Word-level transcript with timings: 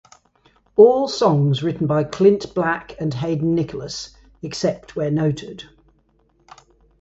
All 0.77 1.07
songs 1.07 1.61
written 1.61 1.85
by 1.85 2.05
Clint 2.05 2.55
Black 2.55 2.95
and 2.99 3.13
Hayden 3.13 3.53
Nicholas, 3.53 4.15
except 4.41 4.95
where 4.95 5.11
noted. 5.11 5.65